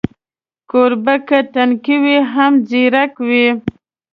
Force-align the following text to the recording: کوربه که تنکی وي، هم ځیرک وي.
کوربه 0.69 1.15
که 1.27 1.39
تنکی 1.53 1.95
وي، 2.03 2.17
هم 2.33 2.53
ځیرک 2.69 3.13
وي. 3.27 3.47